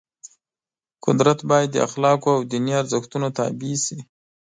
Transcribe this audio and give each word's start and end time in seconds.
قدرت 1.05 1.39
باید 1.49 1.69
د 1.73 1.77
اخلاقو 1.87 2.29
او 2.35 2.41
دیني 2.51 2.73
ارزښتونو 2.81 3.27
تابع 3.37 3.73
شي. 3.85 3.99